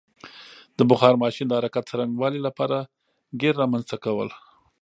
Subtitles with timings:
[0.77, 2.77] د بخار ماشین د حرکت څرنګوالي لپاره
[3.41, 4.29] ګېر رامنځته کول.